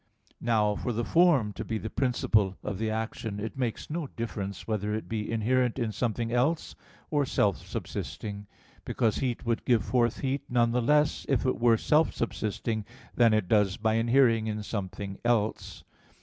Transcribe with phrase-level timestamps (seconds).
[0.41, 4.65] Now, for the form to be the principle of the action, it makes no difference
[4.65, 6.73] whether it be inherent in something else,
[7.11, 8.47] or self subsisting;
[8.83, 12.83] because heat would give forth heat none the less if it were self subsisting,
[13.13, 15.83] than it does by inhering in something else.